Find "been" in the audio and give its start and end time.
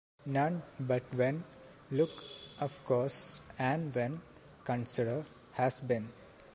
5.79-6.09